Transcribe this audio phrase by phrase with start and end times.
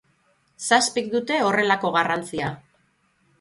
[0.67, 2.51] Zazpik dute horrelako garrantzia.